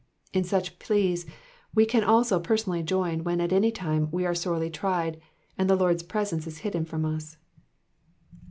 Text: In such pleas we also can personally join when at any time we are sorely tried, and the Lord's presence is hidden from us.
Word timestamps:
In 0.33 0.43
such 0.43 0.79
pleas 0.79 1.27
we 1.75 1.87
also 1.87 2.39
can 2.39 2.43
personally 2.43 2.81
join 2.81 3.23
when 3.23 3.39
at 3.39 3.53
any 3.53 3.69
time 3.71 4.09
we 4.11 4.25
are 4.25 4.33
sorely 4.33 4.71
tried, 4.71 5.21
and 5.59 5.69
the 5.69 5.75
Lord's 5.75 6.01
presence 6.01 6.47
is 6.47 6.57
hidden 6.65 6.85
from 6.85 7.05
us. 7.05 7.37